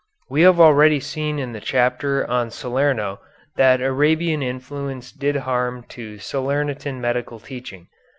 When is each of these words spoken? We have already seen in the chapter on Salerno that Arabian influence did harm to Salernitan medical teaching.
We 0.31 0.41
have 0.41 0.59
already 0.59 0.99
seen 0.99 1.37
in 1.37 1.51
the 1.53 1.61
chapter 1.61 2.27
on 2.27 2.49
Salerno 2.49 3.19
that 3.55 3.81
Arabian 3.81 4.41
influence 4.41 5.11
did 5.11 5.35
harm 5.35 5.83
to 5.89 6.15
Salernitan 6.17 6.99
medical 6.99 7.39
teaching. 7.39 7.85